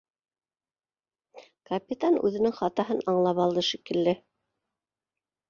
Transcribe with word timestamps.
Капитан 1.71 2.17
үҙенең 2.31 2.57
хатаһын 2.61 3.05
аңлап 3.15 3.43
алды 3.45 3.67
шикелле 3.69 4.17